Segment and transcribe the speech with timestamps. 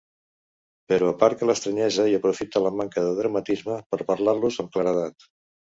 [0.91, 5.33] Però aparca l'estranyesa i aprofita la manca de dramatisme per parlar-los amb claredat.